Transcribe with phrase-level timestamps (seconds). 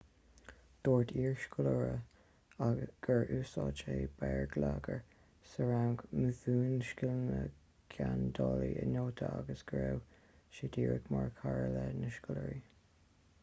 [0.85, 5.03] dúirt iarscoláire gur 'úsáid sé béarlagair
[5.51, 7.43] sa rang mhúin scileanna
[7.97, 10.19] geandála i nótaí agus go raibh
[10.57, 12.61] sé díreach mar chara leis na scoláirí.'